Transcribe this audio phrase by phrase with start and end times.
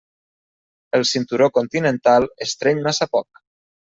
[0.99, 3.45] El cinturó continental estreny massa poc.